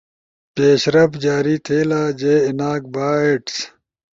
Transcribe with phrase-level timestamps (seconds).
[0.59, 3.55] یش رفٹ جاری تھئیلا۔ جے ایناک بائٹس